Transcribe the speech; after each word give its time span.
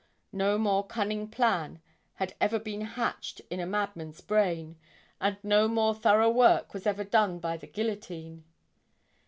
No 0.33 0.57
more 0.57 0.83
cunning 0.83 1.27
plan 1.27 1.79
had 2.13 2.33
ever 2.41 2.57
been 2.57 2.81
hatched 2.81 3.39
in 3.51 3.59
a 3.59 3.67
madman's 3.67 4.19
brain, 4.19 4.79
and 5.19 5.37
no 5.43 5.67
more 5.67 5.93
thorough 5.93 6.31
work 6.31 6.73
was 6.73 6.87
ever 6.87 7.03
done 7.03 7.37
by 7.37 7.55
the 7.55 7.67
guillotine. 7.67 8.43